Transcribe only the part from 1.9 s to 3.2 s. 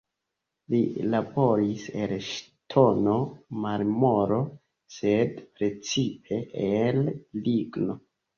el ŝtono,